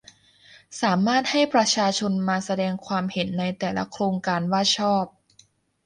[0.81, 5.03] สามารถให้ประชาชนมาแสดงความเห็นในแต่ละโครงการว่าชอบ